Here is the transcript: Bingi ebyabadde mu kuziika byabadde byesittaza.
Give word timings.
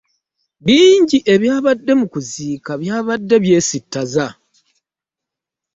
Bingi 0.65 1.17
ebyabadde 1.33 1.93
mu 1.99 2.07
kuziika 2.13 2.71
byabadde 2.81 3.35
byesittaza. 3.43 4.25